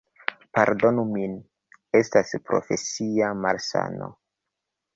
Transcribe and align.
Pardonu 0.57 1.03
min, 1.09 1.35
estas 2.01 2.33
profesia 2.49 3.29
malsano. 3.45 4.09